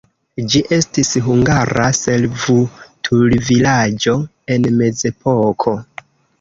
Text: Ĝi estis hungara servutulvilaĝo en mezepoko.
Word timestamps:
Ĝi 0.53 0.61
estis 0.77 1.11
hungara 1.25 1.85
servutulvilaĝo 1.99 4.19
en 4.57 4.69
mezepoko. 4.83 5.79